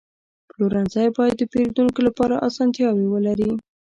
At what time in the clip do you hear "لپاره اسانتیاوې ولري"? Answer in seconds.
2.07-3.51